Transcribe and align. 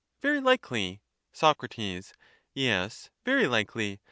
Very 0.23 0.41
likely. 0.41 0.99
Soc. 1.31 1.59
Ves, 1.75 2.11
very 3.23 3.45
likely. 3.45 3.99